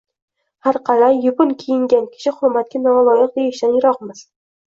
[0.67, 4.27] Har qalay, yupun keyingan kishi hurmatga noloyiq deyishdan yiroqmiz